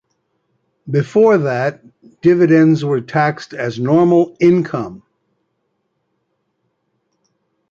[0.89, 1.83] Before that,
[2.21, 5.03] dividends were taxed as normal income.